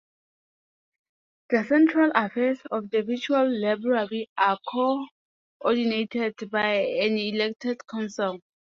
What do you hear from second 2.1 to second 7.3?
affairs of the Virtual Library are co-ordinated by an